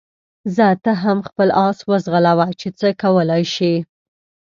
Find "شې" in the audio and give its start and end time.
3.53-3.73